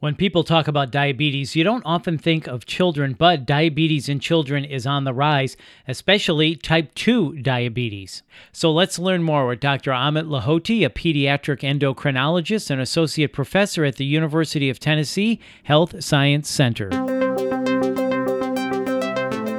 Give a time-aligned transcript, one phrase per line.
[0.00, 4.64] When people talk about diabetes, you don't often think of children, but diabetes in children
[4.64, 5.56] is on the rise,
[5.88, 8.22] especially type 2 diabetes.
[8.52, 9.90] So let's learn more with Dr.
[9.90, 16.48] Amit Lahoti, a pediatric endocrinologist and associate professor at the University of Tennessee Health Science
[16.48, 16.90] Center.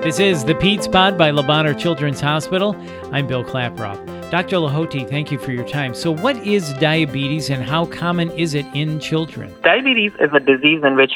[0.01, 2.77] This is the Peds Pod by Le Children's Hospital.
[3.11, 4.18] I'm Bill Klaproth.
[4.31, 4.57] Dr.
[4.57, 5.95] Lahoti, thank you for your time.
[5.95, 9.51] So, what is diabetes and how common is it in children?
[9.63, 11.13] Diabetes is a disease in which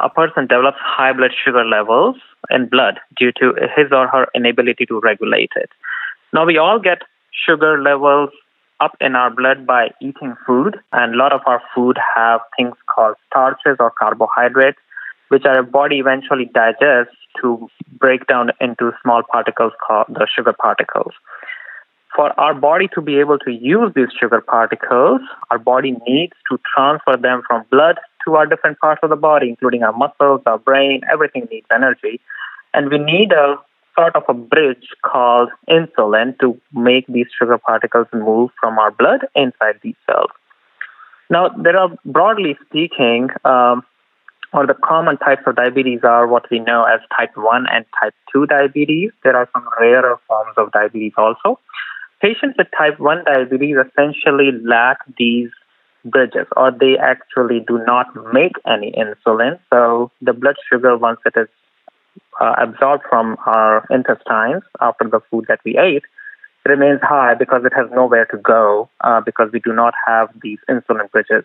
[0.00, 2.16] a person develops high blood sugar levels
[2.50, 5.70] in blood due to his or her inability to regulate it.
[6.32, 8.30] Now, we all get sugar levels
[8.80, 12.74] up in our blood by eating food, and a lot of our food have things
[12.92, 14.78] called starches or carbohydrates,
[15.28, 21.12] which our body eventually digests to break down into small particles called the sugar particles
[22.16, 25.20] for our body to be able to use these sugar particles,
[25.50, 29.50] our body needs to transfer them from blood to our different parts of the body,
[29.50, 32.20] including our muscles, our brain, everything needs energy.
[32.72, 33.56] And we need a
[33.96, 39.26] sort of a bridge called insulin to make these sugar particles move from our blood
[39.34, 40.30] inside these cells.
[41.28, 43.84] Now, there are broadly speaking, um,
[44.52, 48.14] or the common types of diabetes are what we know as type 1 and type
[48.32, 49.10] 2 diabetes.
[49.22, 51.58] There are some rarer forms of diabetes also.
[52.26, 55.50] Patients with type 1 diabetes essentially lack these
[56.04, 59.60] bridges or they actually do not make any insulin.
[59.70, 61.46] So the blood sugar, once it is
[62.40, 66.02] uh, absorbed from our intestines after the food that we ate,
[66.64, 70.58] remains high because it has nowhere to go uh, because we do not have these
[70.68, 71.44] insulin bridges.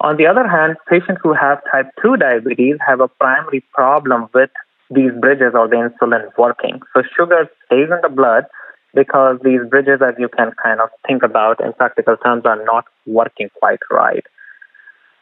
[0.00, 4.50] On the other hand, patients who have type 2 diabetes have a primary problem with
[4.90, 6.82] these bridges or the insulin working.
[6.94, 8.44] So sugar stays in the blood
[8.94, 12.84] because these bridges, as you can kind of think about in practical terms, are not
[13.06, 14.24] working quite right.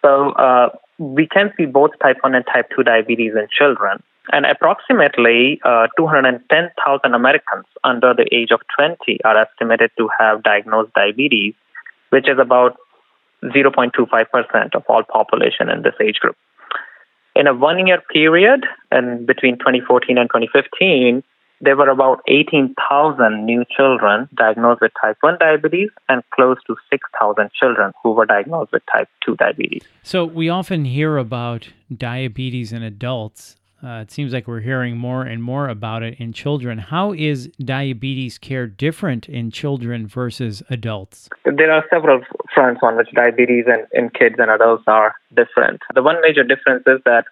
[0.02, 4.02] So uh, we can see both type 1 and type 2 diabetes in children.
[4.30, 10.92] And approximately uh, 210,000 Americans under the age of 20 are estimated to have diagnosed
[10.94, 11.54] diabetes,
[12.10, 12.76] which is about
[13.44, 16.36] 0.25% of all population in this age group.
[17.36, 21.22] In a one year period, and between 2014 and 2015,
[21.60, 27.50] there were about 18,000 new children diagnosed with type 1 diabetes and close to 6,000
[27.52, 29.82] children who were diagnosed with type 2 diabetes.
[30.02, 33.56] So, we often hear about diabetes in adults.
[33.82, 36.78] Uh, it seems like we're hearing more and more about it in children.
[36.78, 41.28] How is diabetes care different in children versus adults?
[41.44, 45.80] There are several fronts on which diabetes in, in kids and adults are different.
[45.94, 47.26] The one major difference is that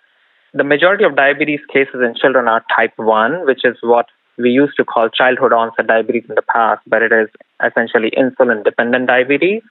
[0.54, 4.06] the majority of diabetes cases in children are type 1, which is what
[4.38, 7.28] we used to call childhood onset diabetes in the past, but it is
[7.64, 9.62] essentially insulin dependent diabetes.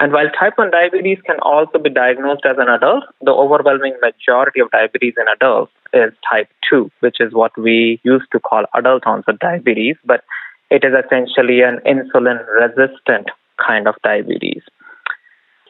[0.00, 4.60] And while type 1 diabetes can also be diagnosed as an adult, the overwhelming majority
[4.60, 9.04] of diabetes in adults is type 2, which is what we used to call adult
[9.06, 10.22] onset diabetes, but
[10.70, 14.62] it is essentially an insulin resistant kind of diabetes.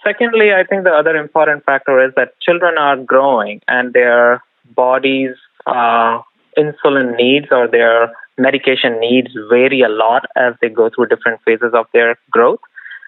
[0.04, 4.42] Secondly, I think the other important factor is that children are growing and their
[4.74, 6.20] bodies' uh,
[6.56, 11.72] insulin needs or their medication needs vary a lot as they go through different phases
[11.74, 12.60] of their growth.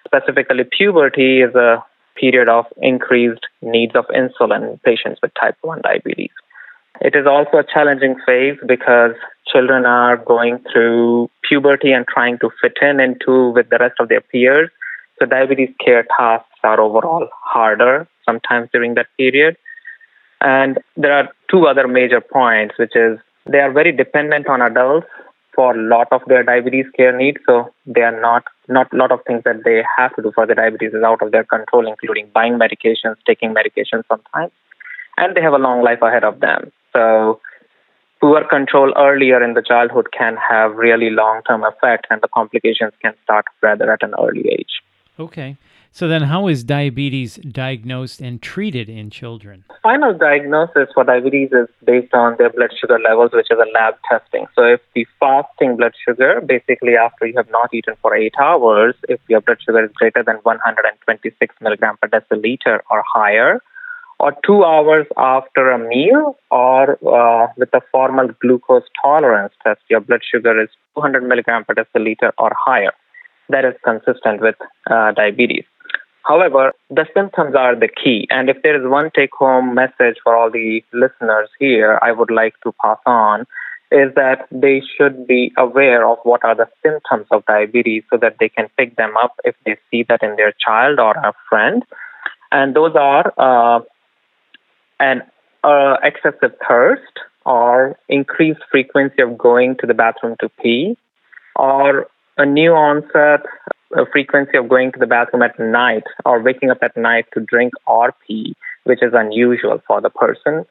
[0.05, 1.85] Specifically, puberty is a
[2.17, 6.31] period of increased needs of insulin in patients with type 1 diabetes.
[7.01, 9.13] It is also a challenging phase because
[9.47, 14.09] children are going through puberty and trying to fit in into with the rest of
[14.09, 14.69] their peers.
[15.19, 19.57] So diabetes care tasks are overall harder sometimes during that period.
[20.41, 25.07] And there are two other major points, which is they are very dependent on adults
[25.55, 27.39] for a lot of their diabetes care needs.
[27.47, 30.47] So they are not not a lot of things that they have to do for
[30.47, 34.53] the diabetes is out of their control, including buying medications, taking medications sometimes,
[35.17, 36.71] and they have a long life ahead of them.
[36.93, 37.41] So
[38.21, 42.93] poor control earlier in the childhood can have really long term effect, and the complications
[43.03, 44.83] can start rather at an early age.
[45.19, 45.57] Okay.
[45.93, 49.65] So then, how is diabetes diagnosed and treated in children?
[49.83, 53.95] Final diagnosis for diabetes is based on their blood sugar levels, which is a lab
[54.09, 54.47] testing.
[54.55, 58.95] So if the fasting blood sugar, basically after you have not eaten for eight hours,
[59.09, 63.61] if your blood sugar is greater than 126 milligram per deciliter or higher,
[64.21, 70.01] or two hours after a meal, or uh, with a formal glucose tolerance test, your
[70.01, 72.93] blood sugar is 200 milligram per deciliter or higher.
[73.49, 74.55] That is consistent with
[74.89, 75.65] uh, diabetes.
[76.31, 78.29] However, the symptoms are the key.
[78.31, 82.31] And if there is one take home message for all the listeners here, I would
[82.31, 83.47] like to pass on
[83.91, 88.37] is that they should be aware of what are the symptoms of diabetes so that
[88.39, 91.83] they can pick them up if they see that in their child or a friend.
[92.53, 93.81] And those are uh,
[95.01, 95.23] an
[95.65, 100.97] uh, excessive thirst or increased frequency of going to the bathroom to pee
[101.57, 102.07] or
[102.39, 103.41] a new onset
[103.97, 107.41] a frequency of going to the bathroom at night or waking up at night to
[107.41, 110.65] drink or pee, which is unusual for the person,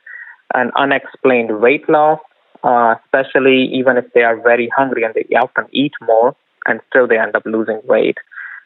[0.54, 2.20] an unexplained weight loss,
[2.64, 6.36] uh, especially even if they are very hungry and they often eat more
[6.66, 8.18] and still they end up losing weight,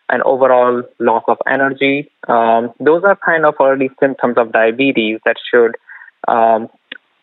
[0.10, 2.12] and overall loss of energy.
[2.28, 5.76] Um, those are kind of early symptoms of diabetes that should
[6.28, 6.70] um,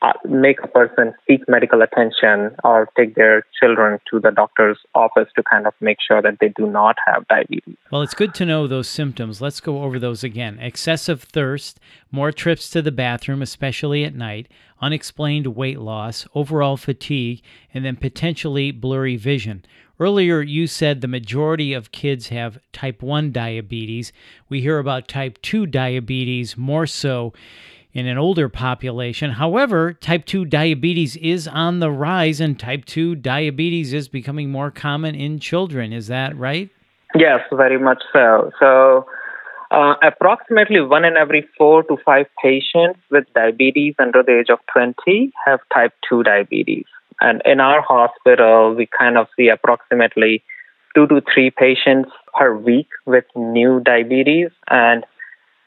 [0.02, 5.28] Uh, make a person seek medical attention or take their children to the doctor's office
[5.36, 7.76] to kind of make sure that they do not have diabetes.
[7.92, 9.42] Well, it's good to know those symptoms.
[9.42, 10.58] Let's go over those again.
[10.58, 11.78] Excessive thirst,
[12.10, 14.48] more trips to the bathroom, especially at night,
[14.80, 17.42] unexplained weight loss, overall fatigue,
[17.74, 19.64] and then potentially blurry vision.
[19.98, 24.14] Earlier, you said the majority of kids have type 1 diabetes.
[24.48, 27.34] We hear about type 2 diabetes more so
[27.92, 29.32] in an older population.
[29.32, 34.70] However, type 2 diabetes is on the rise, and type 2 diabetes is becoming more
[34.70, 35.92] common in children.
[35.92, 36.70] Is that right?
[37.14, 38.52] Yes, very much so.
[38.60, 39.06] So,
[39.70, 44.58] uh, approximately one in every four to five patients with diabetes under the age of
[44.72, 46.86] 20 have type 2 diabetes.
[47.20, 50.42] And in our hospital, we kind of see approximately
[50.94, 54.50] two to three patients per week with new diabetes.
[54.68, 55.04] And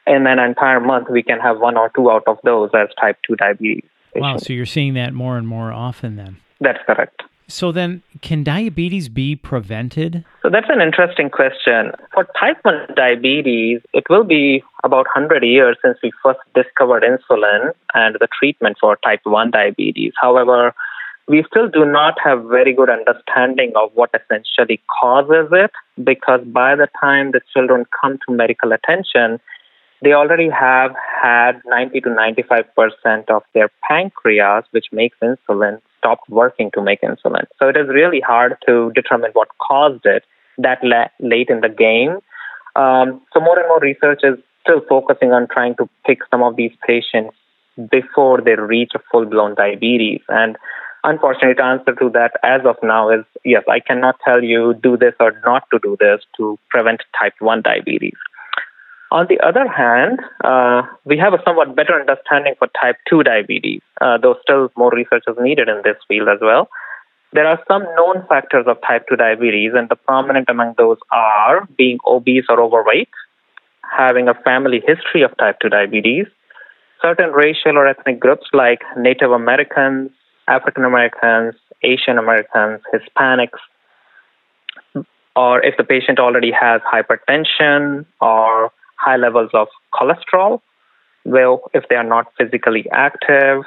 [0.06, 3.18] in an entire month, we can have one or two out of those as type
[3.26, 3.84] 2 diabetes.
[4.12, 4.22] Patients.
[4.22, 6.36] Wow, so you're seeing that more and more often then?
[6.60, 7.22] That's correct.
[7.46, 10.24] So then, can diabetes be prevented?
[10.42, 11.92] So that's an interesting question.
[12.14, 17.72] For type 1 diabetes, it will be about 100 years since we first discovered insulin
[17.92, 20.12] and the treatment for type 1 diabetes.
[20.20, 20.74] However,
[21.28, 25.72] we still do not have very good understanding of what essentially causes it
[26.02, 29.40] because by the time the children come to medical attention,
[30.04, 36.28] they already have had 90 to 95 percent of their pancreas, which makes insulin, stopped
[36.28, 37.46] working to make insulin.
[37.58, 40.24] So it is really hard to determine what caused it
[40.58, 40.78] that
[41.20, 42.18] late in the game.
[42.76, 46.56] Um, so more and more research is still focusing on trying to pick some of
[46.56, 47.34] these patients
[47.90, 50.20] before they reach a full-blown diabetes.
[50.28, 50.56] And
[51.02, 54.96] unfortunately, the answer to that as of now is yes, I cannot tell you do
[54.96, 58.16] this or not to do this to prevent type 1 diabetes.
[59.14, 63.80] On the other hand, uh, we have a somewhat better understanding for type 2 diabetes,
[64.00, 66.68] uh, though still more research is needed in this field as well.
[67.32, 71.64] There are some known factors of type 2 diabetes, and the prominent among those are
[71.78, 73.08] being obese or overweight,
[73.96, 76.26] having a family history of type 2 diabetes,
[77.00, 80.10] certain racial or ethnic groups like Native Americans,
[80.48, 83.62] African Americans, Asian Americans, Hispanics,
[85.36, 88.72] or if the patient already has hypertension or
[89.04, 90.60] high levels of cholesterol,
[91.24, 93.62] well, if they are not physically active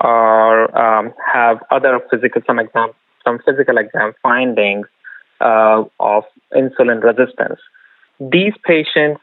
[0.00, 2.90] or um, have other physical some exam
[3.24, 4.86] some physical exam findings
[5.40, 6.24] uh, of
[6.54, 7.60] insulin resistance.
[8.18, 9.20] These patients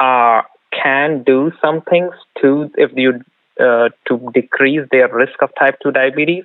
[0.00, 0.42] uh,
[0.72, 3.20] can do some things to if you
[3.60, 6.44] uh, to decrease their risk of type 2 diabetes,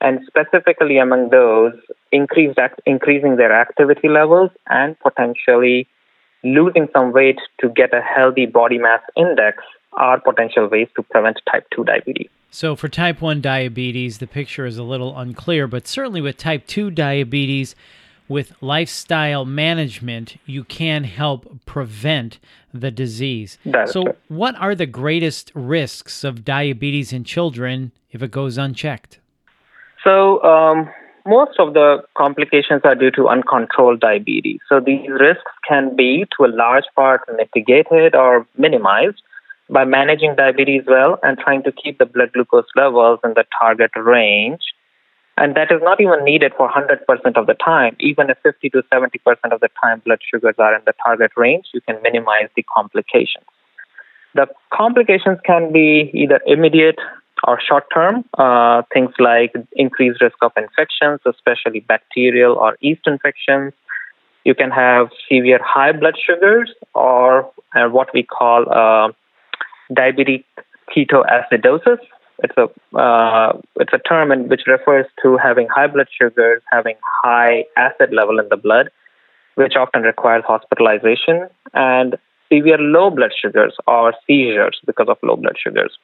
[0.00, 1.72] and specifically among those,
[2.12, 5.88] increased act, increasing their activity levels and potentially
[6.44, 9.62] losing some weight to get a healthy body mass index
[9.94, 12.28] are potential ways to prevent type 2 diabetes.
[12.50, 16.66] So, for type 1 diabetes, the picture is a little unclear, but certainly with type
[16.66, 17.74] 2 diabetes,
[18.28, 22.38] with lifestyle management, you can help prevent
[22.72, 23.58] the disease.
[23.86, 29.18] so, what are the greatest risks of diabetes in children if it goes unchecked?
[30.04, 30.90] So, um,
[31.26, 34.60] most of the complications are due to uncontrolled diabetes.
[34.68, 39.22] So these risks can be, to a large part, mitigated or minimized
[39.70, 43.90] by managing diabetes well and trying to keep the blood glucose levels in the target
[43.96, 44.60] range.
[45.36, 47.96] And that is not even needed for 100% of the time.
[48.00, 49.16] Even if 50 to 70%
[49.50, 53.46] of the time blood sugars are in the target range, you can minimize the complications.
[54.34, 56.98] The complications can be either immediate
[57.46, 63.72] or short term, uh, things like increased risk of infections, especially bacterial or yeast infections.
[64.44, 69.12] You can have severe high blood sugars or uh, what we call uh,
[69.92, 70.44] diabetic
[70.94, 71.98] ketoacidosis.
[72.44, 76.96] It's a uh, it's a term in which refers to having high blood sugars, having
[77.22, 78.90] high acid level in the blood,
[79.54, 82.16] which often requires hospitalization, and
[82.52, 85.96] severe low blood sugars or seizures because of low blood sugars.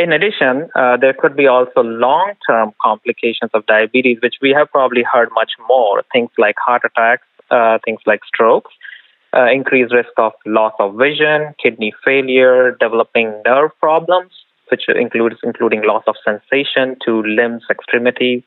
[0.00, 4.70] In addition, uh, there could be also long term complications of diabetes, which we have
[4.70, 8.72] probably heard much more things like heart attacks, uh, things like strokes,
[9.36, 14.32] uh, increased risk of loss of vision, kidney failure, developing nerve problems,
[14.70, 18.42] which includes including loss of sensation to limbs, extremities,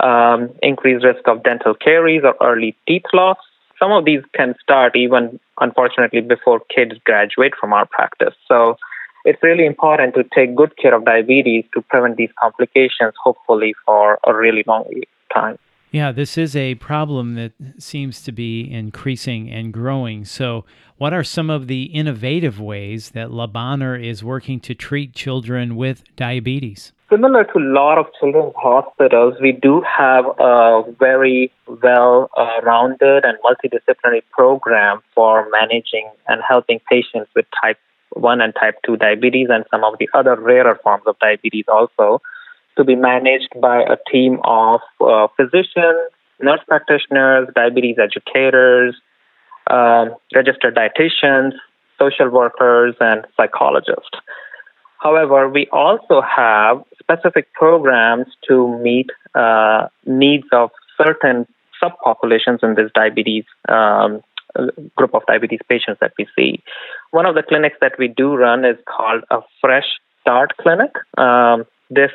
[0.00, 3.38] um, increased risk of dental caries or early teeth loss.
[3.78, 8.34] Some of these can start even, unfortunately, before kids graduate from our practice.
[8.48, 8.76] So
[9.24, 14.18] it's really important to take good care of diabetes to prevent these complications, hopefully, for
[14.26, 14.84] a really long
[15.32, 15.58] time.
[15.92, 20.24] Yeah, this is a problem that seems to be increasing and growing.
[20.24, 20.64] So,
[20.96, 25.76] what are some of the innovative ways that Le Bonheur is working to treat children
[25.76, 26.92] with diabetes?
[27.10, 33.24] Similar to a lot of children's hospitals, we do have a very well uh, rounded
[33.26, 37.76] and multidisciplinary program for managing and helping patients with type
[38.14, 42.20] 1 and type 2 diabetes and some of the other rarer forms of diabetes also
[42.76, 48.96] to be managed by a team of uh, physicians, nurse practitioners, diabetes educators,
[49.70, 51.52] um, registered dietitians,
[51.98, 54.10] social workers, and psychologists.
[54.98, 61.46] However, we also have specific programs to meet uh, needs of certain
[61.82, 64.22] subpopulations in this diabetes um,
[64.96, 66.62] group of diabetes patients that we see.
[67.12, 70.92] One of the clinics that we do run is called a Fresh Start Clinic.
[71.18, 72.10] Um, this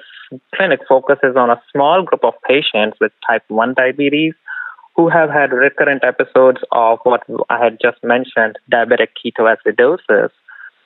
[0.56, 4.34] clinic focuses on a small group of patients with type 1 diabetes
[4.96, 10.32] who have had recurrent episodes of what I had just mentioned, diabetic ketoacidosis,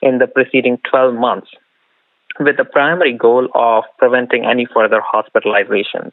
[0.01, 1.47] in the preceding 12 months,
[2.37, 6.11] with the primary goal of preventing any further hospitalizations.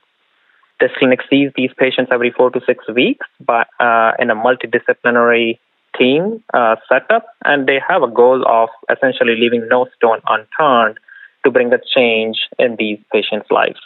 [0.78, 5.58] This clinic sees these patients every four to six weeks but, uh, in a multidisciplinary
[5.98, 10.98] team uh, setup, and they have a goal of essentially leaving no stone unturned
[11.44, 13.80] to bring a change in these patients' lives.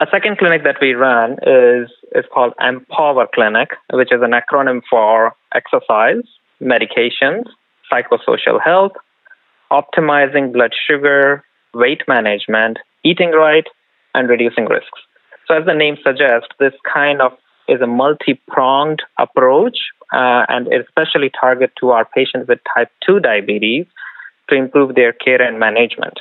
[0.00, 4.82] A second clinic that we run is, is called Empower Clinic, which is an acronym
[4.90, 6.24] for exercise,
[6.60, 7.44] medications,
[7.90, 8.92] psychosocial health,
[9.70, 11.44] optimizing blood sugar,
[11.74, 13.66] weight management, eating right,
[14.14, 15.00] and reducing risks.
[15.46, 17.32] So, as the name suggests, this kind of
[17.68, 19.78] is a multi-pronged approach,
[20.14, 23.86] uh, and especially target to our patients with type 2 diabetes
[24.48, 26.20] to improve their care and management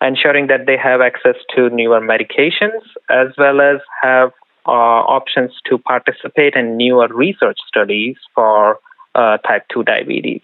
[0.00, 4.30] ensuring that they have access to newer medications as well as have
[4.66, 8.78] uh, options to participate in newer research studies for
[9.14, 10.42] uh, type 2 diabetes.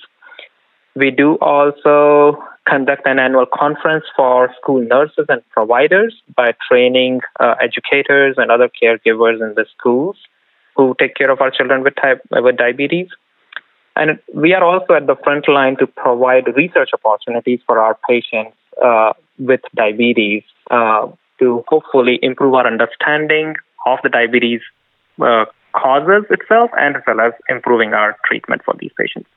[0.95, 7.57] We do also conduct an annual conference for school nurses and providers by training uh,
[7.61, 10.17] educators and other caregivers in the schools
[10.77, 13.09] who take care of our children with type with diabetes.
[13.95, 18.57] And we are also at the front line to provide research opportunities for our patients
[18.83, 23.55] uh, with diabetes uh, to hopefully improve our understanding
[23.87, 24.61] of the diabetes
[25.21, 29.29] uh, causes itself and as well as improving our treatment for these patients.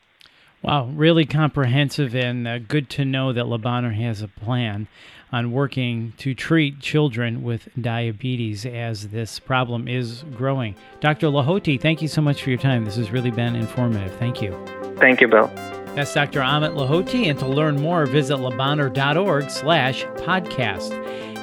[0.66, 4.88] Wow, really comprehensive and uh, good to know that Le Bonheur has a plan
[5.32, 10.74] on working to treat children with diabetes as this problem is growing.
[11.02, 11.28] Dr.
[11.28, 12.84] Lahoti, thank you so much for your time.
[12.84, 14.12] This has really been informative.
[14.18, 14.58] Thank you.
[14.98, 15.52] Thank you, Bill.
[15.94, 16.40] That's Dr.
[16.40, 20.92] Amit Lahoti, and to learn more, visit lebonheur.org slash podcast.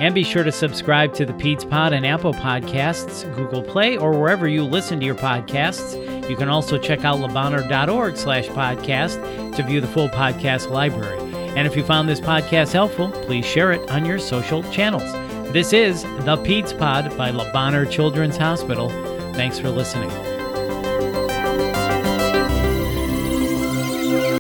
[0.01, 4.19] And be sure to subscribe to the Peds Pod and Apple Podcasts, Google Play, or
[4.19, 5.95] wherever you listen to your podcasts.
[6.29, 11.19] You can also check out lebonheur.org slash podcast to view the full podcast library.
[11.57, 15.11] And if you found this podcast helpful, please share it on your social channels.
[15.53, 18.89] This is the Peds Pod by Le Children's Hospital.
[19.35, 20.32] Thanks for listening.